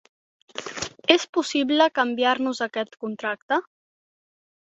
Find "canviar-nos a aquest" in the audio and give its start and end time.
1.99-2.99